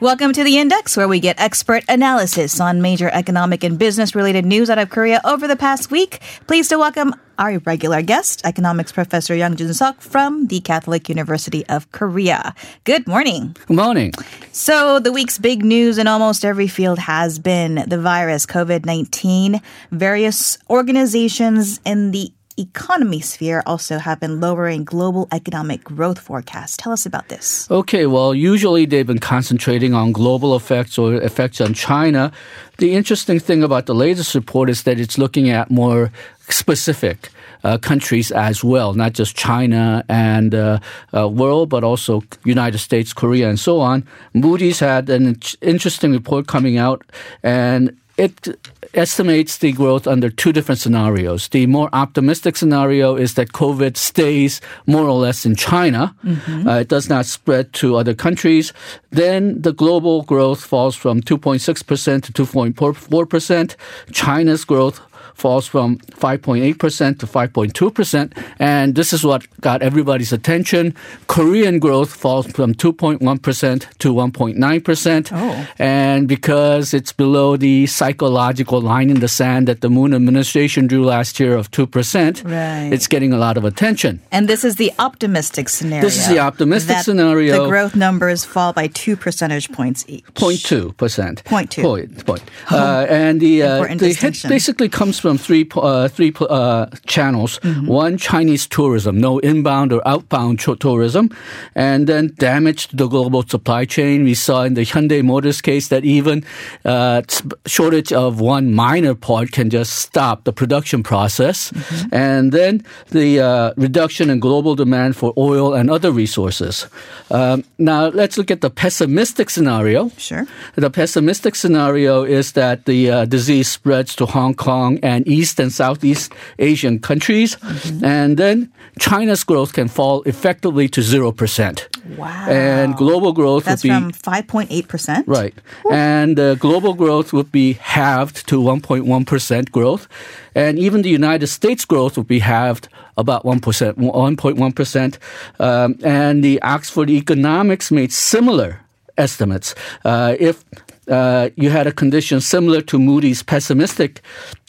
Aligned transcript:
Welcome 0.00 0.32
to 0.34 0.44
the 0.44 0.58
Index, 0.58 0.96
where 0.96 1.08
we 1.08 1.18
get 1.18 1.40
expert 1.40 1.82
analysis 1.88 2.60
on 2.60 2.80
major 2.80 3.10
economic 3.12 3.64
and 3.64 3.76
business 3.76 4.14
related 4.14 4.46
news 4.46 4.70
out 4.70 4.78
of 4.78 4.90
Korea 4.90 5.20
over 5.24 5.48
the 5.48 5.56
past 5.56 5.90
week. 5.90 6.20
Pleased 6.46 6.70
to 6.70 6.78
welcome 6.78 7.16
our 7.36 7.58
regular 7.66 8.00
guest, 8.02 8.40
economics 8.44 8.92
professor 8.92 9.34
Yang 9.34 9.56
Jun-sok 9.56 10.00
from 10.00 10.46
the 10.46 10.60
Catholic 10.60 11.08
University 11.08 11.66
of 11.66 11.90
Korea. 11.90 12.54
Good 12.84 13.08
morning. 13.08 13.56
Good 13.66 13.76
morning. 13.76 14.12
So, 14.52 15.00
the 15.00 15.10
week's 15.10 15.36
big 15.36 15.64
news 15.64 15.98
in 15.98 16.06
almost 16.06 16.44
every 16.44 16.68
field 16.68 17.00
has 17.00 17.40
been 17.40 17.82
the 17.88 17.98
virus, 17.98 18.46
COVID 18.46 18.86
19. 18.86 19.60
Various 19.90 20.58
organizations 20.70 21.80
in 21.84 22.12
the 22.12 22.30
economy 22.58 23.20
sphere 23.20 23.62
also 23.66 23.98
have 23.98 24.20
been 24.20 24.40
lowering 24.40 24.84
global 24.84 25.28
economic 25.32 25.84
growth 25.84 26.18
forecasts. 26.18 26.76
Tell 26.76 26.92
us 26.92 27.06
about 27.06 27.28
this. 27.28 27.70
Okay, 27.70 28.06
well, 28.06 28.34
usually 28.34 28.86
they've 28.86 29.06
been 29.06 29.18
concentrating 29.18 29.94
on 29.94 30.12
global 30.12 30.56
effects 30.56 30.98
or 30.98 31.14
effects 31.14 31.60
on 31.60 31.74
China. 31.74 32.32
The 32.78 32.94
interesting 32.94 33.38
thing 33.38 33.62
about 33.62 33.86
the 33.86 33.94
latest 33.94 34.34
report 34.34 34.70
is 34.70 34.82
that 34.84 34.98
it's 34.98 35.18
looking 35.18 35.50
at 35.50 35.70
more 35.70 36.10
specific 36.48 37.30
uh, 37.64 37.78
countries 37.78 38.30
as 38.30 38.62
well, 38.62 38.94
not 38.94 39.12
just 39.12 39.36
China 39.36 40.04
and 40.08 40.54
uh, 40.54 40.78
uh, 41.14 41.28
world, 41.28 41.68
but 41.68 41.84
also 41.84 42.22
United 42.44 42.78
States, 42.78 43.12
Korea, 43.12 43.48
and 43.48 43.58
so 43.58 43.80
on. 43.80 44.06
Moody's 44.34 44.80
had 44.80 45.10
an 45.10 45.38
interesting 45.60 46.12
report 46.12 46.46
coming 46.46 46.78
out, 46.78 47.02
and 47.42 47.96
it 48.18 48.58
estimates 48.94 49.58
the 49.58 49.72
growth 49.72 50.06
under 50.06 50.28
two 50.28 50.52
different 50.52 50.80
scenarios. 50.80 51.48
The 51.48 51.66
more 51.66 51.88
optimistic 51.92 52.56
scenario 52.56 53.14
is 53.14 53.34
that 53.34 53.52
COVID 53.52 53.96
stays 53.96 54.60
more 54.86 55.04
or 55.04 55.18
less 55.18 55.46
in 55.46 55.54
China. 55.54 56.14
Mm-hmm. 56.24 56.68
Uh, 56.68 56.80
it 56.80 56.88
does 56.88 57.08
not 57.08 57.26
spread 57.26 57.72
to 57.74 57.96
other 57.96 58.14
countries. 58.14 58.72
Then 59.10 59.62
the 59.62 59.72
global 59.72 60.22
growth 60.22 60.64
falls 60.64 60.96
from 60.96 61.20
2.6% 61.20 62.22
to 62.22 62.32
2.4%. 62.32 63.76
China's 64.12 64.64
growth 64.64 65.00
falls 65.34 65.66
from 65.66 65.98
5.8% 65.98 67.18
to 67.20 67.26
5.2%. 67.26 68.44
And 68.58 68.94
this 68.94 69.12
is 69.12 69.24
what 69.24 69.46
got 69.60 69.82
everybody's 69.82 70.32
attention. 70.32 70.94
Korean 71.28 71.78
growth 71.78 72.14
falls 72.14 72.46
from 72.46 72.74
2.1% 72.74 73.98
to 73.98 74.14
1.9%. 74.14 75.30
Oh. 75.32 75.68
And 75.78 76.28
because 76.28 76.92
it's 76.92 77.12
below 77.12 77.56
the 77.56 77.86
psychological 77.86 78.80
line 78.80 79.10
in 79.10 79.20
the 79.20 79.28
sand 79.28 79.68
that 79.68 79.80
the 79.80 79.90
Moon 79.90 80.12
administration 80.12 80.86
drew 80.86 81.04
last 81.04 81.38
year 81.38 81.54
of 81.56 81.70
2%, 81.70 82.44
right. 82.44 82.92
it's 82.92 83.06
getting 83.06 83.32
a 83.32 83.38
lot 83.38 83.56
of 83.56 83.64
attention. 83.64 84.20
And 84.32 84.48
this 84.48 84.64
is 84.64 84.76
the 84.76 84.92
optimistic 84.98 85.68
scenario. 85.68 86.02
This 86.02 86.18
is 86.18 86.28
the 86.28 86.40
optimistic 86.40 86.98
scenario. 86.98 87.62
The 87.62 87.68
growth 87.68 87.94
numbers 87.94 88.44
fall 88.44 88.72
by 88.72 88.88
two 88.88 89.16
percentage 89.16 89.70
points 89.72 90.04
each. 90.08 90.24
0.2%. 90.34 90.94
0.2. 90.94 91.82
Point, 91.82 92.26
point. 92.26 92.42
Oh, 92.70 92.76
uh, 92.76 93.06
and 93.08 93.40
the, 93.40 93.62
uh, 93.62 93.94
the 93.94 94.12
hit 94.12 94.42
basically 94.48 94.88
comes 94.88 95.07
from 95.16 95.28
from 95.28 95.36
three 95.36 95.68
uh, 95.76 96.08
three 96.08 96.32
uh, 96.40 96.86
channels. 97.06 97.58
Mm-hmm. 97.60 97.86
One, 97.86 98.16
Chinese 98.16 98.66
tourism, 98.66 99.20
no 99.20 99.38
inbound 99.40 99.92
or 99.92 100.00
outbound 100.08 100.58
tourism, 100.60 101.28
and 101.74 102.06
then 102.06 102.32
damage 102.38 102.88
to 102.88 102.96
the 102.96 103.08
global 103.08 103.42
supply 103.42 103.84
chain. 103.84 104.24
We 104.24 104.34
saw 104.34 104.62
in 104.62 104.74
the 104.74 104.82
Hyundai 104.82 105.22
Motors 105.22 105.60
case 105.60 105.88
that 105.88 106.04
even 106.04 106.44
uh, 106.84 107.22
shortage 107.66 108.12
of 108.12 108.40
one 108.40 108.72
minor 108.72 109.14
part 109.14 109.52
can 109.52 109.68
just 109.68 109.92
stop 109.96 110.44
the 110.44 110.52
production 110.52 111.02
process, 111.02 111.72
mm-hmm. 111.72 112.14
and 112.14 112.52
then 112.52 112.82
the 113.10 113.40
uh, 113.40 113.72
reduction 113.76 114.30
in 114.30 114.40
global 114.40 114.74
demand 114.74 115.14
for 115.14 115.34
oil 115.36 115.74
and 115.74 115.90
other 115.90 116.10
resources. 116.10 116.86
Um, 117.30 117.64
now 117.76 118.08
let's 118.08 118.38
look 118.38 118.50
at 118.50 118.60
the 118.60 118.70
pessimistic 118.70 119.50
scenario. 119.50 120.08
Sure. 120.16 120.46
The 120.74 120.90
pessimistic 120.90 121.54
scenario 121.54 122.24
is 122.24 122.52
that 122.52 122.86
the 122.86 123.10
uh, 123.10 123.24
disease 123.26 123.68
spreads 123.68 124.16
to 124.16 124.26
Hong 124.26 124.54
Kong 124.54 124.97
and 125.02 125.18
and 125.18 125.26
East 125.26 125.60
and 125.60 125.72
Southeast 125.72 126.32
Asian 126.58 126.98
countries. 127.00 127.56
Mm-hmm. 127.56 128.04
And 128.04 128.36
then 128.36 128.72
China's 128.98 129.44
growth 129.44 129.72
can 129.72 129.88
fall 129.88 130.22
effectively 130.22 130.88
to 130.88 131.00
0%. 131.00 132.16
Wow. 132.16 132.48
And 132.48 132.96
global 132.96 133.32
growth 133.32 133.64
That's 133.64 133.82
would 133.82 133.88
be. 133.88 134.12
from 134.12 134.12
5.8%? 134.12 135.24
Right. 135.26 135.54
Ooh. 135.86 135.90
And 135.90 136.38
uh, 136.38 136.54
global 136.54 136.94
growth 136.94 137.32
would 137.32 137.50
be 137.50 137.74
halved 137.74 138.48
to 138.48 138.60
1.1% 138.60 139.70
growth. 139.72 140.08
And 140.54 140.78
even 140.78 141.02
the 141.02 141.10
United 141.10 141.48
States 141.48 141.84
growth 141.84 142.16
would 142.16 142.28
be 142.28 142.40
halved 142.40 142.88
about 143.16 143.42
1%, 143.44 143.60
1.1%. 143.60 145.18
Um, 145.58 145.98
and 146.04 146.44
the 146.44 146.62
Oxford 146.62 147.10
Economics 147.10 147.90
made 147.90 148.12
similar 148.12 148.80
estimates. 149.16 149.74
Uh, 150.04 150.36
if 150.38 150.64
uh, 151.08 151.50
you 151.56 151.70
had 151.70 151.86
a 151.86 151.92
condition 151.92 152.40
similar 152.40 152.80
to 152.82 152.98
Moody's 152.98 153.42
pessimistic 153.42 154.22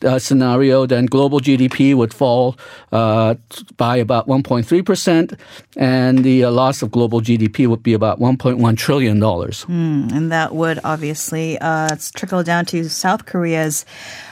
uh, 0.03 0.19
scenario, 0.19 0.85
then 0.85 1.05
global 1.05 1.39
GDP 1.39 1.95
would 1.95 2.13
fall 2.13 2.57
uh, 2.91 3.35
by 3.77 3.97
about 3.97 4.27
1.3%, 4.27 5.37
and 5.77 6.19
the 6.19 6.43
uh, 6.43 6.51
loss 6.51 6.81
of 6.81 6.91
global 6.91 7.21
GDP 7.21 7.67
would 7.67 7.83
be 7.83 7.93
about 7.93 8.19
$1.1 8.19 8.77
trillion. 8.77 9.19
Mm, 9.19 10.11
and 10.11 10.31
that 10.31 10.55
would 10.55 10.79
obviously 10.83 11.57
uh, 11.59 11.95
trickle 12.15 12.43
down 12.43 12.65
to 12.65 12.89
South 12.89 13.25
Korea's 13.25 13.85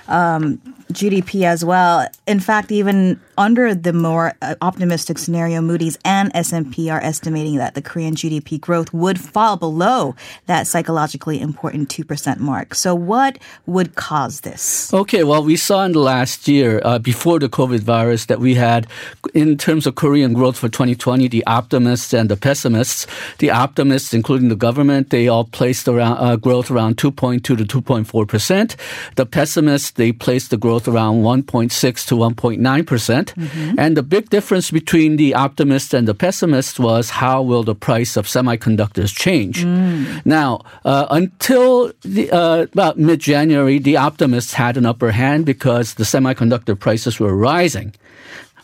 um, 0.08 0.62
GDP 0.92 1.44
as 1.44 1.64
well. 1.66 2.08
In 2.26 2.40
fact, 2.40 2.72
even 2.72 3.20
under 3.38 3.76
the 3.76 3.94
more 3.94 4.34
uh, 4.42 4.56
optimistic 4.62 5.18
scenario, 5.18 5.62
Moody's 5.62 5.98
and 6.04 6.32
S&P 6.34 6.90
are 6.90 7.02
estimating 7.04 7.58
that 7.58 7.76
the 7.76 7.82
Korean 7.82 8.16
GDP 8.16 8.60
growth 8.60 8.94
would 8.94 9.20
fall 9.20 9.58
below 9.58 10.16
that 10.48 10.66
psychologically 10.66 11.40
important 11.40 11.90
2% 11.90 12.40
mark. 12.40 12.74
So 12.74 12.96
what 12.96 13.38
would 13.66 13.96
cause 13.96 14.42
this? 14.42 14.94
Okay, 14.94 15.24
well, 15.24 15.44
we 15.44 15.56
saw 15.56 15.84
in 15.84 15.92
the 15.92 16.00
last 16.00 16.48
year, 16.48 16.82
uh, 16.84 17.00
before 17.00 17.40
the 17.40 17.50
COVID 17.50 17.82
virus, 17.82 18.26
that 18.26 18.40
we 18.40 18.56
had, 18.56 18.88
in 19.34 19.58
terms 19.58 19.86
of 19.86 19.96
Korean 19.96 20.34
growth 20.34 20.58
for 20.58 20.70
2020, 20.70 21.28
the 21.28 21.46
optimists 21.46 22.14
and 22.14 22.30
the 22.30 22.38
pessimists. 22.38 23.08
The 23.40 23.52
optimists, 23.52 24.14
including 24.14 24.50
the 24.50 24.56
government, 24.56 25.10
they 25.10 25.28
all 25.28 25.46
placed 25.46 25.88
around 25.88 26.18
uh, 26.18 26.36
growth 26.38 26.72
around 26.72 26.98
2.2 26.98 27.44
to 27.44 27.56
2.4%. 27.56 28.76
The 29.16 29.26
pessimists, 29.26 29.92
they 29.92 30.12
placed 30.12 30.50
the 30.50 30.58
growth 30.58 30.77
around 30.86 31.24
1.6 31.24 31.72
to 32.08 32.16
1.9%. 32.16 32.86
percent 32.86 33.34
mm-hmm. 33.36 33.80
And 33.80 33.96
the 33.96 34.04
big 34.04 34.30
difference 34.30 34.70
between 34.70 35.16
the 35.16 35.34
optimists 35.34 35.94
and 35.94 36.08
the 36.08 36.14
pessimists 36.14 36.78
was 36.78 37.10
how 37.10 37.42
will 37.42 37.64
the 37.64 37.76
price 37.76 38.18
of 38.18 38.28
semiconductors 38.28 39.16
change? 39.16 39.64
Mm. 39.64 40.26
Now, 40.26 40.60
uh, 40.84 41.08
until 41.10 41.94
the, 42.02 42.30
uh, 42.32 42.68
about 42.74 43.00
mid 43.00 43.22
January, 43.22 43.80
the 43.80 43.96
optimists 43.96 44.54
had 44.54 44.76
an 44.76 44.86
upper 44.86 45.12
hand 45.12 45.46
because 45.46 45.94
the 45.94 46.04
semiconductor 46.04 46.78
prices 46.78 47.20
were 47.20 47.36
rising. 47.36 47.96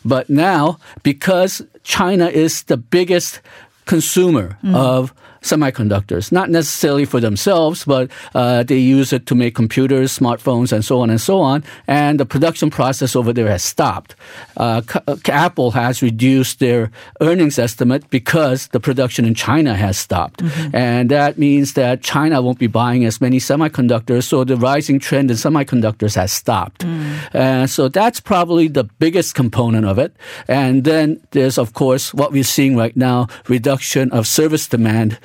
But 0.04 0.28
now, 0.28 0.78
because 1.02 1.62
China 1.82 2.26
is 2.26 2.64
the 2.64 2.76
biggest 2.76 3.40
consumer 3.86 4.58
mm. 4.62 4.74
of 4.76 5.14
semiconductors, 5.44 6.32
not 6.32 6.50
necessarily 6.50 7.04
for 7.04 7.20
themselves, 7.20 7.84
but 7.84 8.10
uh, 8.34 8.62
they 8.62 8.78
use 8.78 9.12
it 9.12 9.26
to 9.26 9.34
make 9.34 9.54
computers, 9.54 10.18
smartphones, 10.18 10.72
and 10.72 10.84
so 10.84 11.00
on 11.00 11.10
and 11.10 11.20
so 11.20 11.38
on. 11.40 11.62
And 11.86 12.18
the 12.18 12.26
production 12.26 12.70
process 12.70 13.14
over 13.14 13.32
there 13.32 13.48
has 13.48 13.62
stopped. 13.62 14.16
Uh, 14.56 14.82
uh 15.06 15.16
Apple 15.28 15.70
has 15.72 16.02
reduced 16.02 16.58
their 16.60 16.90
earnings 17.20 17.58
estimate 17.58 18.08
because 18.10 18.68
the 18.68 18.80
production 18.80 19.24
in 19.24 19.34
China 19.34 19.74
has 19.74 19.98
stopped. 19.98 20.40
Mm-hmm. 20.40 20.76
And 20.76 21.10
that 21.10 21.38
means 21.38 21.74
that 21.74 22.02
China 22.02 22.40
won't 22.40 22.58
be 22.58 22.66
buying 22.66 23.04
as 23.04 23.20
many 23.20 23.38
semiconductors. 23.38 24.24
So 24.24 24.44
the 24.44 24.56
rising 24.56 24.98
trend 24.98 25.30
in 25.30 25.36
semiconductors 25.36 26.14
has 26.16 26.32
stopped. 26.32 26.80
Mm. 26.80 27.34
And 27.34 27.70
so 27.70 27.88
that's 27.88 28.20
probably 28.20 28.68
the 28.68 28.84
biggest 28.84 29.34
component 29.34 29.84
of 29.86 29.98
it. 29.98 30.16
And 30.48 30.84
then 30.84 31.20
there's, 31.32 31.58
of 31.58 31.74
course, 31.74 32.14
what 32.14 32.32
we're 32.32 32.44
seeing 32.44 32.76
right 32.76 32.96
now 32.96 33.28
reduction 33.48 34.10
of 34.12 34.26
service 34.26 34.66
demand 34.68 35.18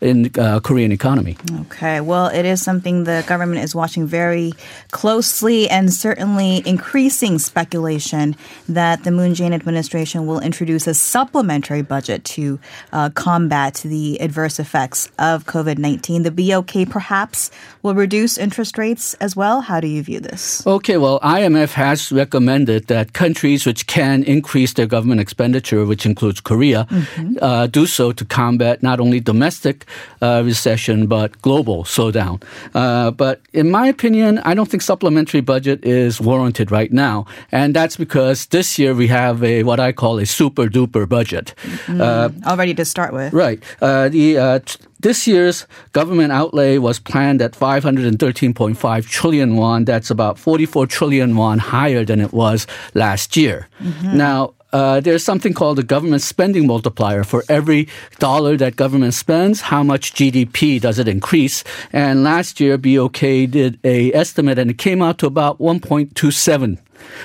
in 0.00 0.30
uh, 0.38 0.60
Korean 0.60 0.92
economy. 0.92 1.36
Okay, 1.62 2.00
well, 2.00 2.26
it 2.26 2.44
is 2.44 2.62
something 2.62 3.04
the 3.04 3.24
government 3.26 3.62
is 3.62 3.74
watching 3.74 4.06
very 4.06 4.52
closely, 4.90 5.68
and 5.68 5.92
certainly 5.92 6.62
increasing 6.66 7.38
speculation 7.38 8.36
that 8.68 9.04
the 9.04 9.10
Moon 9.10 9.32
Jae-in 9.34 9.52
administration 9.52 10.26
will 10.26 10.40
introduce 10.40 10.86
a 10.86 10.94
supplementary 10.94 11.82
budget 11.82 12.24
to 12.24 12.58
uh, 12.92 13.10
combat 13.10 13.82
the 13.84 14.20
adverse 14.20 14.58
effects 14.58 15.08
of 15.18 15.44
COVID 15.44 15.78
nineteen. 15.78 16.22
The 16.22 16.30
BOK 16.30 16.88
perhaps 16.90 17.50
will 17.82 17.94
reduce 17.94 18.38
interest 18.38 18.78
rates 18.78 19.14
as 19.14 19.36
well. 19.36 19.60
How 19.60 19.80
do 19.80 19.86
you 19.86 20.02
view 20.02 20.20
this? 20.20 20.66
Okay, 20.66 20.96
well, 20.96 21.20
IMF 21.20 21.72
has 21.72 22.10
recommended 22.10 22.86
that 22.88 23.12
countries 23.12 23.66
which 23.66 23.86
can 23.86 24.22
increase 24.24 24.72
their 24.74 24.86
government 24.86 25.20
expenditure, 25.20 25.84
which 25.84 26.06
includes 26.06 26.40
Korea, 26.40 26.86
mm-hmm. 26.90 27.36
uh, 27.40 27.66
do 27.66 27.86
so 27.86 28.12
to 28.12 28.24
combat 28.24 28.82
not 28.82 29.00
only 29.00 29.20
domestic 29.20 29.83
uh, 30.22 30.42
recession, 30.44 31.06
but 31.06 31.40
global 31.42 31.84
slowdown. 31.84 32.42
Uh, 32.74 33.10
but 33.10 33.40
in 33.52 33.70
my 33.70 33.86
opinion, 33.86 34.38
I 34.38 34.54
don't 34.54 34.68
think 34.68 34.82
supplementary 34.82 35.40
budget 35.40 35.84
is 35.84 36.20
warranted 36.20 36.70
right 36.70 36.92
now, 36.92 37.26
and 37.52 37.74
that's 37.74 37.96
because 37.96 38.46
this 38.46 38.78
year 38.78 38.94
we 38.94 39.08
have 39.08 39.42
a 39.42 39.62
what 39.62 39.80
I 39.80 39.92
call 39.92 40.18
a 40.18 40.26
super 40.26 40.66
duper 40.66 41.08
budget. 41.08 41.54
Mm, 41.86 42.44
already 42.44 42.74
to 42.74 42.84
start 42.84 43.12
with, 43.12 43.32
right? 43.32 43.62
Uh, 43.80 44.08
the 44.08 44.38
uh, 44.38 44.58
this 45.04 45.26
year's 45.26 45.66
government 45.92 46.32
outlay 46.32 46.78
was 46.78 46.98
planned 46.98 47.42
at 47.42 47.52
513.5 47.52 49.06
trillion 49.06 49.56
won. 49.56 49.84
That's 49.84 50.10
about 50.10 50.38
44 50.38 50.86
trillion 50.86 51.36
won 51.36 51.58
higher 51.58 52.06
than 52.06 52.20
it 52.20 52.32
was 52.32 52.66
last 52.94 53.36
year. 53.36 53.68
Mm-hmm. 53.82 54.16
Now, 54.16 54.54
uh, 54.74 54.98
there's 54.98 55.22
something 55.22 55.54
called 55.54 55.78
the 55.78 55.84
government 55.84 56.20
spending 56.20 56.66
multiplier. 56.66 57.22
For 57.22 57.44
every 57.48 57.86
dollar 58.18 58.56
that 58.56 58.74
government 58.74 59.14
spends, 59.14 59.60
how 59.60 59.84
much 59.84 60.14
GDP 60.14 60.80
does 60.80 60.98
it 60.98 61.06
increase? 61.06 61.62
And 61.92 62.24
last 62.24 62.58
year, 62.58 62.76
BOK 62.76 63.20
did 63.20 63.78
a 63.84 64.12
estimate, 64.12 64.58
and 64.58 64.70
it 64.72 64.78
came 64.78 65.00
out 65.00 65.18
to 65.18 65.26
about 65.26 65.60
1.27. 65.60 66.78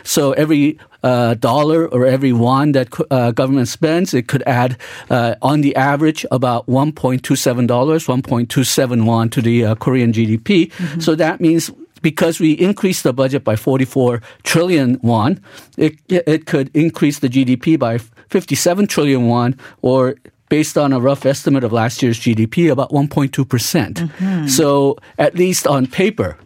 So 0.04 0.34
every 0.34 0.78
uh, 1.02 1.34
dollar 1.36 1.88
or 1.88 2.06
every 2.06 2.34
won 2.34 2.74
that 2.74 2.90
uh, 3.10 3.32
government 3.32 3.68
spends, 3.68 4.14
it 4.14 4.28
could 4.28 4.44
add, 4.46 4.78
uh, 5.10 5.34
on 5.42 5.62
the 5.62 5.76
average, 5.76 6.26
about 6.30 6.68
$1.27, 6.68 7.68
1.27 7.68 9.06
won 9.06 9.30
to 9.30 9.42
the 9.42 9.66
uh, 9.66 9.76
Korean 9.76 10.12
GDP. 10.14 10.72
Mm-hmm. 10.72 11.00
So 11.00 11.16
that 11.16 11.42
means 11.42 11.72
because 12.02 12.40
we 12.40 12.54
increased 12.54 13.04
the 13.04 13.14
budget 13.14 13.44
by 13.44 13.56
44 13.56 14.22
trillion 14.44 15.00
won, 15.02 15.42
it, 15.78 15.96
it 16.08 16.46
could 16.46 16.70
increase 16.76 17.20
the 17.20 17.30
GDP 17.30 17.78
by 17.78 17.98
57 18.30 18.88
trillion 18.88 19.28
won 19.28 19.58
or 19.82 20.16
based 20.50 20.78
on 20.78 20.92
a 20.92 21.00
rough 21.00 21.26
estimate 21.26 21.64
of 21.64 21.72
last 21.72 22.02
year's 22.02 22.20
GDP, 22.20 22.72
about 22.72 22.90
1.2%. 22.90 23.48
percent 23.48 23.98
mm 23.98 24.10
hmm 24.18 24.48
So 24.48 24.98
at 25.18 25.36
least 25.36 25.68
on 25.68 25.86
paper, 25.86 26.38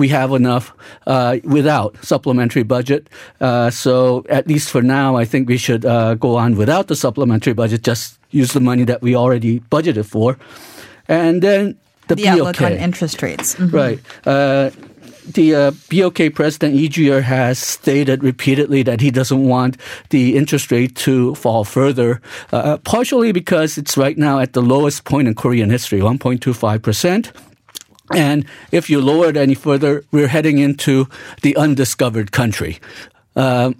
we 0.00 0.08
have 0.08 0.32
enough 0.32 0.72
uh, 1.06 1.36
without 1.44 1.94
supplementary 2.02 2.62
budget. 2.62 3.08
Uh, 3.40 3.68
so 3.70 4.24
at 4.30 4.48
least 4.48 4.70
for 4.70 4.82
now, 4.82 5.14
I 5.14 5.26
think 5.26 5.48
we 5.48 5.58
should 5.58 5.84
uh, 5.84 6.14
go 6.14 6.36
on 6.36 6.56
without 6.56 6.88
the 6.88 6.96
supplementary 6.96 7.52
budget. 7.52 7.82
Just 7.82 8.18
use 8.30 8.52
the 8.52 8.60
money 8.60 8.84
that 8.84 9.02
we 9.02 9.14
already 9.14 9.60
budgeted 9.70 10.06
for, 10.06 10.38
and 11.06 11.42
then 11.42 11.76
the, 12.08 12.14
the 12.14 12.28
outlook 12.28 12.62
on 12.62 12.72
interest 12.72 13.20
rates. 13.22 13.54
Mm-hmm. 13.56 13.76
Right. 13.76 14.00
The 15.34 15.54
uh, 15.54 15.70
BOK 15.90 16.34
president 16.34 16.74
Ju-yeol 16.74 17.22
has 17.22 17.58
stated 17.58 18.24
repeatedly 18.24 18.82
that 18.82 19.00
he 19.00 19.10
doesn't 19.12 19.44
want 19.44 19.76
the 20.08 20.36
interest 20.36 20.72
rate 20.72 20.96
to 20.96 21.34
fall 21.36 21.64
further, 21.64 22.20
uh, 22.52 22.78
partially 22.78 23.30
because 23.30 23.78
it's 23.78 23.96
right 23.96 24.18
now 24.18 24.40
at 24.40 24.54
the 24.54 24.62
lowest 24.62 25.04
point 25.04 25.28
in 25.28 25.34
Korean 25.34 25.70
history, 25.70 26.00
1.25 26.00 26.82
percent. 26.82 27.32
And 28.12 28.44
if 28.72 28.90
you 28.90 29.00
lower 29.00 29.28
it 29.28 29.36
any 29.36 29.54
further, 29.54 30.04
we're 30.10 30.26
heading 30.26 30.58
into 30.58 31.06
the 31.42 31.56
undiscovered 31.56 32.32
country. 32.32 32.80
Uh, 33.36 33.72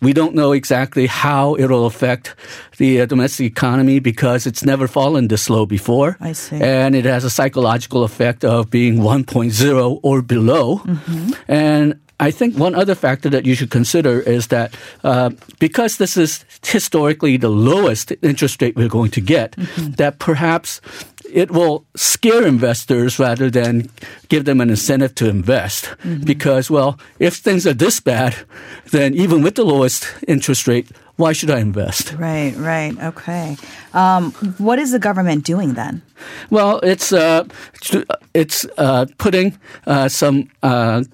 we 0.00 0.12
don't 0.12 0.34
know 0.34 0.52
exactly 0.52 1.06
how 1.06 1.56
it'll 1.56 1.86
affect 1.86 2.34
the 2.78 3.00
uh, 3.02 3.06
domestic 3.06 3.46
economy 3.46 3.98
because 3.98 4.46
it's 4.46 4.64
never 4.64 4.88
fallen 4.88 5.28
this 5.28 5.50
low 5.50 5.66
before. 5.66 6.16
I 6.20 6.32
see. 6.32 6.56
And 6.56 6.94
it 6.94 7.04
has 7.04 7.24
a 7.24 7.30
psychological 7.30 8.02
effect 8.04 8.44
of 8.44 8.70
being 8.70 8.96
1.0 8.98 10.00
or 10.02 10.22
below. 10.22 10.78
Mm-hmm. 10.78 11.32
And 11.48 12.00
I 12.20 12.30
think 12.30 12.56
one 12.56 12.74
other 12.74 12.94
factor 12.94 13.30
that 13.30 13.46
you 13.46 13.54
should 13.54 13.70
consider 13.70 14.20
is 14.20 14.48
that 14.48 14.76
uh, 15.02 15.30
because 15.58 15.96
this 15.96 16.16
is 16.16 16.44
historically 16.62 17.38
the 17.38 17.48
lowest 17.48 18.12
interest 18.22 18.60
rate 18.60 18.76
we're 18.76 18.88
going 18.88 19.10
to 19.12 19.20
get, 19.20 19.56
mm-hmm. 19.56 19.92
that 19.92 20.18
perhaps 20.18 20.80
it 21.32 21.50
will 21.50 21.86
scare 21.96 22.46
investors 22.46 23.18
rather 23.18 23.48
than 23.50 23.88
give 24.28 24.44
them 24.44 24.60
an 24.60 24.68
incentive 24.68 25.14
to 25.14 25.28
invest. 25.28 25.84
Mm-hmm. 26.04 26.24
Because, 26.24 26.70
well, 26.70 27.00
if 27.18 27.36
things 27.36 27.66
are 27.66 27.72
this 27.72 28.00
bad, 28.00 28.36
then 28.90 29.14
even 29.14 29.42
with 29.42 29.54
the 29.54 29.64
lowest 29.64 30.06
interest 30.28 30.68
rate, 30.68 30.90
why 31.16 31.32
should 31.32 31.50
I 31.50 31.60
invest? 31.60 32.12
Right, 32.14 32.54
right. 32.56 32.96
Okay. 32.98 33.56
Um, 33.92 34.32
what 34.58 34.78
is 34.78 34.90
the 34.92 34.98
government 34.98 35.44
doing 35.44 35.74
then? 35.74 36.02
Well, 36.50 36.80
it's 36.82 37.12
uh, 37.12 37.44
it's 38.34 38.66
uh, 38.78 39.06
putting 39.18 39.58
uh, 39.86 40.08
some 40.08 40.48
uh, 40.62 41.04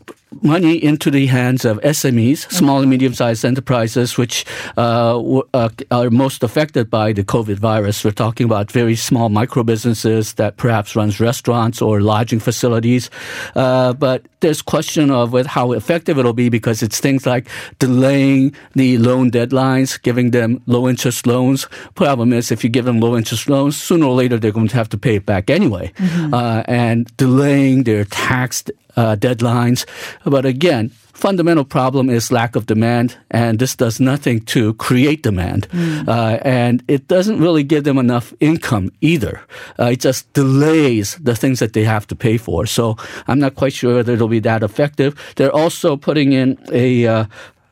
money 0.42 0.82
into 0.82 1.10
the 1.10 1.26
hands 1.26 1.64
of 1.64 1.78
SMEs, 1.80 2.50
small 2.50 2.80
and 2.80 2.90
medium 2.90 3.14
sized 3.14 3.44
enterprises, 3.44 4.18
which 4.18 4.44
uh, 4.76 5.18
uh, 5.54 5.68
are 5.90 6.10
most 6.10 6.42
affected 6.42 6.90
by 6.90 7.12
the 7.12 7.24
COVID 7.24 7.56
virus. 7.56 8.04
We're 8.04 8.10
talking 8.10 8.44
about 8.44 8.70
very 8.70 8.96
small 8.96 9.28
micro 9.28 9.62
businesses 9.62 10.34
that 10.34 10.56
perhaps 10.56 10.96
runs 10.96 11.20
restaurants 11.20 11.80
or 11.80 12.00
lodging 12.00 12.40
facilities. 12.40 13.10
Uh, 13.54 13.92
but 13.92 14.26
there's 14.40 14.62
question 14.62 15.10
of 15.10 15.34
how 15.46 15.72
effective 15.72 16.18
it'll 16.18 16.32
be 16.32 16.48
because 16.48 16.82
it's 16.82 17.00
things 17.00 17.26
like 17.26 17.48
delaying 17.78 18.54
the 18.74 18.98
loan 18.98 19.30
deadlines, 19.30 20.00
giving 20.02 20.30
them 20.30 20.62
low 20.66 20.88
interest 20.88 21.26
loans. 21.26 21.66
Problem 21.94 22.32
is, 22.32 22.50
if 22.52 22.62
you 22.62 22.70
give 22.70 22.84
them 22.84 23.00
low 23.00 23.16
interest 23.16 23.48
loans, 23.48 23.76
sooner 23.76 24.06
or 24.06 24.14
later 24.14 24.38
they're 24.38 24.52
going 24.52 24.68
to 24.68 24.76
have 24.76 24.88
to 24.90 24.95
pay 24.96 25.16
it 25.16 25.26
back 25.26 25.50
anyway, 25.50 25.92
mm-hmm. 25.96 26.34
uh, 26.34 26.62
and 26.66 27.14
delaying 27.16 27.84
their 27.84 28.04
tax 28.04 28.64
uh, 28.96 29.16
deadlines. 29.16 29.86
But 30.24 30.44
again, 30.44 30.90
fundamental 31.16 31.64
problem 31.64 32.10
is 32.10 32.30
lack 32.30 32.56
of 32.56 32.66
demand, 32.66 33.16
and 33.30 33.58
this 33.58 33.76
does 33.76 34.00
nothing 34.00 34.40
to 34.40 34.74
create 34.74 35.22
demand. 35.22 35.68
Mm. 35.70 36.08
Uh, 36.08 36.38
and 36.42 36.82
it 36.88 37.08
doesn't 37.08 37.40
really 37.40 37.62
give 37.62 37.84
them 37.84 37.98
enough 37.98 38.32
income 38.40 38.90
either. 39.00 39.40
Uh, 39.78 39.90
it 39.92 40.00
just 40.00 40.30
delays 40.32 41.16
the 41.16 41.34
things 41.34 41.58
that 41.58 41.72
they 41.72 41.84
have 41.84 42.06
to 42.08 42.16
pay 42.16 42.36
for. 42.36 42.66
So 42.66 42.96
I'm 43.26 43.38
not 43.38 43.54
quite 43.54 43.72
sure 43.72 44.02
that 44.02 44.12
it'll 44.12 44.28
be 44.28 44.40
that 44.40 44.62
effective. 44.62 45.14
They're 45.36 45.54
also 45.54 45.96
putting 45.96 46.32
in 46.32 46.58
a 46.72 47.06
uh, 47.06 47.24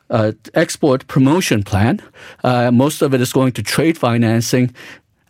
uh, 0.09 0.31
export 0.53 1.07
promotion 1.07 1.63
plan. 1.63 2.01
Uh, 2.43 2.71
most 2.71 3.01
of 3.01 3.13
it 3.13 3.21
is 3.21 3.33
going 3.33 3.51
to 3.53 3.63
trade 3.63 3.97
financing, 3.97 4.73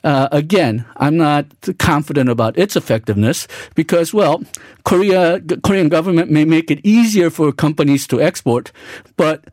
uh, 0.06 0.30
again, 0.32 0.86
I'm 0.98 1.18
not 1.18 1.48
confident 1.80 2.30
about 2.30 2.58
its 2.58 2.76
effectiveness 2.76 3.48
because, 3.74 4.14
well, 4.14 4.44
Korea, 4.84 5.42
Korean 5.64 5.90
government 5.90 6.30
may 6.30 6.46
make 6.46 6.70
it 6.70 6.80
easier 6.84 7.32
for 7.32 7.52
companies 7.52 8.06
to 8.08 8.22
export, 8.22 8.72
but 9.18 9.46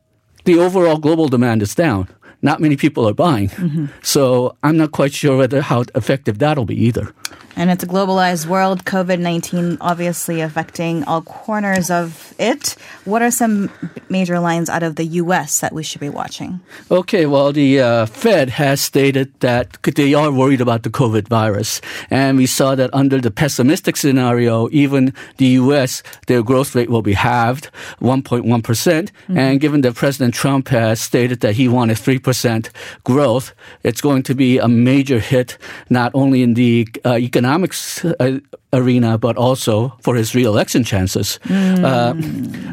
the 0.44 0.58
overall 0.58 0.98
global 0.98 1.28
demand 1.28 1.62
is 1.62 1.74
down. 1.74 2.06
Not 2.42 2.60
many 2.60 2.76
people 2.76 3.08
are 3.08 3.14
buying. 3.14 3.48
Mm-hmm. 3.48 3.86
So 4.02 4.56
I'm 4.62 4.76
not 4.76 4.92
quite 4.92 5.14
sure 5.14 5.38
whether 5.38 5.62
how 5.62 5.84
effective 5.94 6.38
that'll 6.38 6.66
be 6.66 6.76
either. 6.76 7.14
And 7.56 7.70
it's 7.70 7.84
a 7.84 7.86
globalized 7.86 8.46
world. 8.46 8.84
COVID 8.84 9.20
19 9.20 9.78
obviously 9.80 10.40
affecting 10.40 11.04
all 11.04 11.22
corners 11.22 11.90
of 11.90 12.34
it. 12.38 12.76
What 13.04 13.22
are 13.22 13.30
some 13.30 13.70
major 14.08 14.38
lines 14.40 14.68
out 14.70 14.82
of 14.82 14.96
the 14.96 15.04
U.S. 15.22 15.60
that 15.60 15.72
we 15.72 15.82
should 15.82 16.00
be 16.00 16.08
watching? 16.08 16.60
Okay, 16.90 17.26
well, 17.26 17.52
the 17.52 17.80
uh, 17.80 18.06
Fed 18.06 18.50
has 18.50 18.80
stated 18.80 19.32
that 19.40 19.82
they 19.82 20.14
are 20.14 20.32
worried 20.32 20.60
about 20.60 20.82
the 20.82 20.90
COVID 20.90 21.28
virus. 21.28 21.80
And 22.10 22.38
we 22.38 22.46
saw 22.46 22.74
that 22.74 22.90
under 22.92 23.20
the 23.20 23.30
pessimistic 23.30 23.96
scenario, 23.96 24.68
even 24.72 25.12
the 25.36 25.46
U.S., 25.62 26.02
their 26.26 26.42
growth 26.42 26.74
rate 26.74 26.90
will 26.90 27.02
be 27.02 27.14
halved, 27.14 27.70
1.1%. 28.00 28.62
percent 28.62 29.12
mm 29.12 29.26
hmm 29.26 29.38
And 29.42 29.60
given 29.60 29.80
that 29.82 29.94
President 29.94 30.34
Trump 30.34 30.68
has 30.68 31.00
stated 31.00 31.40
that 31.40 31.54
he 31.56 31.68
wanted 31.68 31.96
3% 31.96 32.70
growth, 33.04 33.54
it's 33.82 34.00
going 34.00 34.22
to 34.24 34.34
be 34.34 34.58
a 34.58 34.68
major 34.68 35.18
hit, 35.18 35.58
not 35.88 36.10
only 36.14 36.42
in 36.42 36.54
the 36.54 36.86
uh, 37.04 37.16
economic 37.16 37.41
economics 37.42 38.04
uh, 38.04 38.38
arena, 38.72 39.18
but 39.18 39.36
also 39.36 39.92
for 40.00 40.14
his 40.14 40.34
reelection 40.34 40.84
chances. 40.84 41.38
Mm. 41.44 41.82
Uh, 41.84 42.14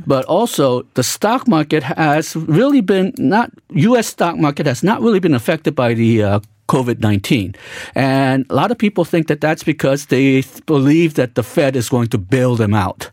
but 0.06 0.26
also, 0.26 0.84
the 0.94 1.04
stock 1.04 1.48
market 1.48 1.84
has 1.84 2.36
really 2.36 2.82
been 2.82 3.14
not 3.18 3.50
U.S. 3.70 4.08
stock 4.08 4.38
market 4.38 4.68
has 4.68 4.84
not 4.84 5.02
really 5.02 5.20
been 5.20 5.34
affected 5.34 5.76
by 5.76 5.94
the 5.94 6.24
uh, 6.24 6.40
COVID 6.70 7.00
19. 7.00 7.56
And 7.96 8.46
a 8.50 8.56
lot 8.56 8.72
of 8.72 8.78
people 8.78 9.04
think 9.04 9.28
that 9.28 9.42
that's 9.42 9.64
because 9.64 10.06
they 10.06 10.44
believe 10.66 11.16
that 11.16 11.36
the 11.36 11.44
Fed 11.44 11.76
is 11.76 11.90
going 11.90 12.08
to 12.10 12.18
bail 12.18 12.56
them 12.56 12.74
out. 12.74 13.10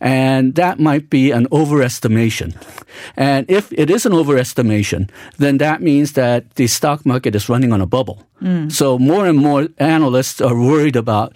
And 0.00 0.54
that 0.54 0.78
might 0.78 1.10
be 1.10 1.32
an 1.32 1.46
overestimation. 1.50 2.54
And 3.16 3.44
if 3.50 3.72
it 3.72 3.90
is 3.90 4.06
an 4.06 4.12
overestimation, 4.12 5.10
then 5.38 5.58
that 5.58 5.82
means 5.82 6.12
that 6.12 6.54
the 6.54 6.66
stock 6.66 7.04
market 7.04 7.34
is 7.34 7.48
running 7.48 7.72
on 7.72 7.80
a 7.80 7.86
bubble. 7.86 8.24
Mm. 8.40 8.70
So 8.70 8.98
more 8.98 9.26
and 9.26 9.38
more 9.38 9.68
analysts 9.78 10.40
are 10.40 10.54
worried 10.54 10.96
about 10.96 11.34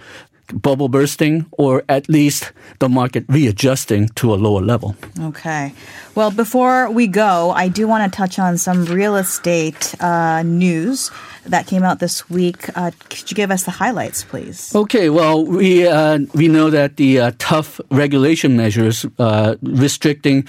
bubble 0.52 0.88
bursting 0.88 1.46
or 1.52 1.82
at 1.88 2.08
least 2.08 2.52
the 2.78 2.88
market 2.88 3.24
readjusting 3.28 4.08
to 4.14 4.32
a 4.32 4.36
lower 4.36 4.62
level. 4.62 4.94
Okay. 5.20 5.72
Well, 6.14 6.30
before 6.30 6.90
we 6.90 7.06
go, 7.06 7.50
I 7.50 7.68
do 7.68 7.88
want 7.88 8.10
to 8.10 8.16
touch 8.16 8.38
on 8.38 8.58
some 8.58 8.84
real 8.84 9.16
estate 9.16 9.94
uh, 10.00 10.42
news 10.42 11.10
that 11.48 11.66
came 11.66 11.84
out 11.84 11.98
this 11.98 12.28
week. 12.28 12.68
Uh, 12.76 12.90
could 13.08 13.30
you 13.30 13.34
give 13.34 13.50
us 13.50 13.64
the 13.64 13.70
highlights, 13.70 14.24
please? 14.24 14.74
Okay. 14.74 15.10
Well, 15.10 15.44
we 15.44 15.86
uh, 15.86 16.18
we 16.34 16.48
know 16.48 16.70
that 16.70 16.96
the 16.96 17.20
uh, 17.20 17.32
tough 17.38 17.80
regulation 17.90 18.56
measures 18.56 19.06
uh, 19.18 19.56
restricting 19.62 20.46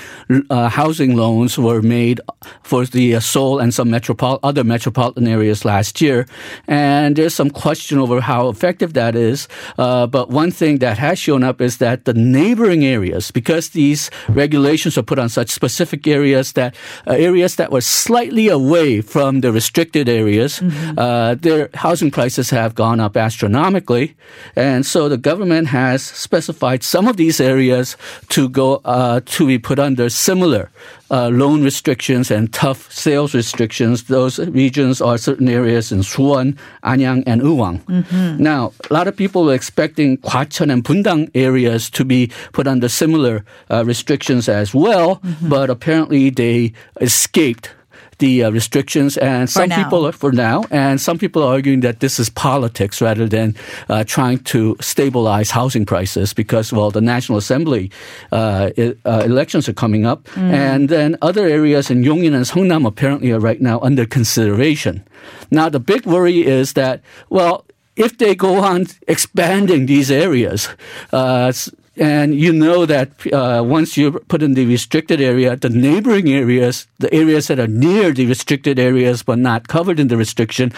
uh, 0.50 0.70
housing 0.70 1.16
loans 1.16 1.58
were 1.58 1.82
made 1.82 2.20
for 2.63 2.86
the 2.86 3.16
uh, 3.16 3.20
Seoul 3.20 3.60
and 3.60 3.74
some 3.74 3.89
metropol- 3.89 4.39
other 4.44 4.63
metropolitan 4.63 5.27
areas 5.27 5.66
last 5.66 6.01
year, 6.01 6.25
and 6.68 7.16
there's 7.16 7.34
some 7.34 7.50
question 7.50 7.98
over 8.00 8.22
how 8.22 8.50
effective 8.50 8.94
that 8.94 9.16
is. 9.16 9.48
but 9.77 10.30
one 10.30 10.51
thing 10.51 10.80
that 10.80 10.98
has 10.98 11.20
shown 11.20 11.44
up 11.44 11.62
is 11.62 11.77
that 11.77 12.06
the 12.06 12.13
neighboring 12.13 12.86
areas, 12.86 13.32
because 13.32 13.70
these 13.70 14.10
regulations 14.30 14.98
are 14.98 15.04
put 15.04 15.20
on 15.20 15.30
such 15.30 15.50
specific 15.50 16.08
areas 16.08 16.54
that 16.54 16.75
areas 17.06 17.56
that 17.56 17.72
were 17.72 17.82
slightly 17.82 18.48
away 18.48 19.01
from 19.01 19.42
the 19.42 19.51
restricted 19.51 20.10
areas. 20.10 20.60
Mm-hmm 20.60 20.87
uh, 20.98 21.36
their 21.36 21.70
housing 21.74 22.12
prices 22.12 22.50
have 22.50 22.75
gone 22.75 23.00
up 23.00 23.17
astronomically. 23.17 24.15
And 24.56 24.86
so 24.86 25.10
the 25.10 25.17
government 25.17 25.67
has 25.70 26.03
specified 26.03 26.84
some 26.84 27.08
of 27.08 27.17
these 27.17 27.39
areas 27.39 27.98
to 28.29 28.50
go 28.50 28.82
uh, 28.86 29.22
to 29.25 29.48
be 29.48 29.58
put 29.58 29.79
under 29.79 30.10
similar 30.10 30.70
uh, 31.10 31.29
loan 31.29 31.63
restrictions 31.63 32.32
and 32.32 32.51
tough 32.53 32.91
sales 32.91 33.34
restrictions. 33.34 34.03
Those 34.03 34.39
regions 34.39 35.01
are 35.01 35.17
certain 35.17 35.48
areas 35.48 35.91
in 35.91 36.00
Suwon, 36.00 36.58
Anyang, 36.84 37.24
and 37.25 37.41
Uiwang. 37.41 37.84
Mm-hmm. 37.86 38.44
Now, 38.44 38.74
a 38.89 38.94
lot 38.94 39.08
of 39.08 39.15
people 39.15 39.46
were 39.46 39.53
expecting 39.53 40.17
Gwacheon 40.17 40.72
and 40.72 40.84
Bundang 40.84 41.29
areas 41.34 41.89
to 41.91 42.06
be 42.06 42.32
put 42.51 42.67
under 42.67 42.89
similar 42.89 43.46
uh, 43.72 43.86
restrictions 43.86 44.50
as 44.50 44.74
well, 44.74 45.17
mm-hmm. 45.17 45.50
but 45.50 45.70
apparently 45.70 46.29
they 46.29 46.74
escaped 47.00 47.72
the 48.19 48.43
uh, 48.43 48.51
restrictions, 48.51 49.17
and 49.17 49.50
some 49.50 49.69
people 49.69 50.05
are 50.05 50.12
for 50.12 50.31
now, 50.31 50.63
and 50.71 51.00
some 51.00 51.17
people 51.17 51.43
are 51.43 51.53
arguing 51.53 51.81
that 51.81 52.00
this 52.00 52.19
is 52.19 52.29
politics 52.29 53.01
rather 53.01 53.27
than 53.27 53.55
uh, 53.89 54.03
trying 54.03 54.39
to 54.39 54.75
stabilize 54.79 55.51
housing 55.51 55.86
prices 55.86 56.33
because, 56.33 56.74
well, 56.74 56.91
the 56.91 57.01
National 57.01 57.38
Assembly 57.38 57.91
uh, 58.31 58.69
uh 58.77 59.24
elections 59.25 59.69
are 59.69 59.74
coming 59.74 60.05
up, 60.05 60.24
mm. 60.36 60.51
and 60.51 60.89
then 60.89 61.17
other 61.21 61.45
areas 61.47 61.89
in 61.89 62.03
Yongin 62.03 62.33
and 62.33 62.45
Seongnam 62.45 62.86
apparently 62.88 63.31
are 63.31 63.39
right 63.39 63.62
now 63.62 63.79
under 63.81 64.05
consideration. 64.05 65.03
Now, 65.51 65.69
the 65.69 65.79
big 65.79 66.05
worry 66.05 66.45
is 66.45 66.74
that, 66.74 67.01
well, 67.29 67.65
if 67.95 68.17
they 68.17 68.36
go 68.36 68.59
on 68.59 68.86
expanding 69.07 69.88
these 69.88 70.12
areas, 70.12 70.69
uh, 71.12 71.51
and 71.98 72.36
you 72.36 72.54
know 72.54 72.86
that 72.86 73.12
uh, 73.34 73.63
once 73.63 73.98
you 73.98 74.12
put 74.27 74.44
in 74.44 74.54
the 74.54 74.66
restricted 74.66 75.20
area, 75.22 75.56
the 75.56 75.70
neighboring 75.70 76.30
areas, 76.30 76.88
the 77.00 77.13
areas 77.13 77.48
that 77.48 77.60
are 77.60 77.68
near 77.68 78.12
the 78.12 78.25
restricted 78.25 78.80
areas 78.80 79.24
but 79.24 79.39
not 79.39 79.68
covered 79.68 80.00
in 80.00 80.08
the 80.08 80.18
restriction, 80.18 80.72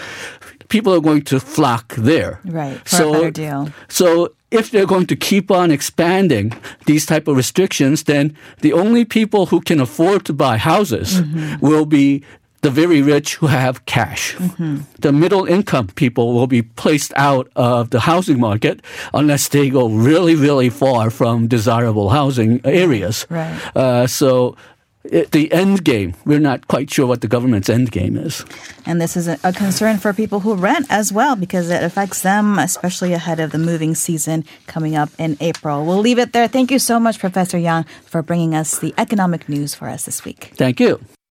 people 0.68 0.94
are 0.94 1.00
going 1.00 1.22
to 1.22 1.38
flock 1.38 1.94
there. 1.96 2.40
Right. 2.44 2.80
So, 2.88 3.10
a 3.10 3.12
better 3.12 3.30
deal. 3.30 3.72
So 3.88 4.34
if 4.50 4.70
they're 4.70 4.86
going 4.86 5.06
to 5.06 5.16
keep 5.16 5.50
on 5.50 5.70
expanding 5.70 6.52
these 6.86 7.06
type 7.06 7.28
of 7.28 7.36
restrictions, 7.36 8.04
then 8.04 8.36
the 8.60 8.72
only 8.72 9.04
people 9.04 9.46
who 9.46 9.60
can 9.60 9.80
afford 9.80 10.24
to 10.24 10.32
buy 10.32 10.56
houses 10.56 11.20
mm-hmm. 11.20 11.64
will 11.64 11.86
be 11.86 12.24
the 12.62 12.70
very 12.70 13.02
rich 13.02 13.36
who 13.36 13.46
have 13.46 13.84
cash. 13.86 14.34
Mm-hmm. 14.36 14.78
The 14.98 15.12
middle 15.12 15.46
income 15.46 15.88
people 15.88 16.34
will 16.34 16.46
be 16.46 16.62
placed 16.62 17.12
out 17.16 17.50
of 17.56 17.90
the 17.90 18.00
housing 18.00 18.38
market 18.38 18.80
unless 19.14 19.48
they 19.48 19.70
go 19.70 19.88
really, 19.88 20.34
really 20.34 20.70
far 20.70 21.10
from 21.10 21.48
desirable 21.48 22.10
housing 22.10 22.60
areas. 22.64 23.26
Right. 23.30 23.76
Uh, 23.76 24.06
so 24.06 24.56
it, 25.04 25.30
the 25.30 25.50
end 25.52 25.84
game, 25.84 26.14
we're 26.26 26.38
not 26.38 26.68
quite 26.68 26.90
sure 26.90 27.06
what 27.06 27.22
the 27.22 27.28
government's 27.28 27.70
end 27.70 27.90
game 27.90 28.16
is. 28.16 28.44
And 28.84 29.00
this 29.00 29.16
is 29.16 29.28
a, 29.28 29.38
a, 29.42 29.52
concern 29.52 29.98
for 29.98 30.12
people 30.12 30.40
who 30.40 30.54
rent 30.54 30.86
as 30.90 31.12
well 31.12 31.36
because 31.36 31.70
it 31.70 31.82
affects 31.82 32.20
them, 32.22 32.58
especially 32.58 33.14
ahead 33.14 33.40
of 33.40 33.50
the 33.50 33.58
moving 33.58 33.94
season 33.94 34.44
coming 34.66 34.96
up 34.96 35.08
in 35.18 35.38
April. 35.40 35.86
We'll 35.86 35.98
leave 35.98 36.18
it 36.18 36.32
there. 36.34 36.48
Thank 36.48 36.70
you 36.70 36.78
so 36.78 37.00
much, 37.00 37.18
Professor 37.18 37.56
Yang, 37.56 37.86
for 38.04 38.22
bringing 38.22 38.54
us 38.54 38.78
the 38.78 38.92
economic 38.98 39.48
news 39.48 39.74
for 39.74 39.88
us 39.88 40.04
this 40.04 40.24
week. 40.24 40.52
Thank 40.56 40.80
you. 40.80 41.00